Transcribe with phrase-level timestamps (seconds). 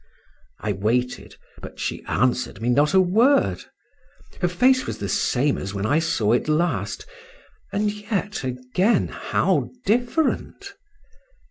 [0.57, 3.65] I waited, but she answered me not a word.
[4.39, 7.05] Her face was the same as when I saw it last,
[7.71, 10.73] and yet again how different!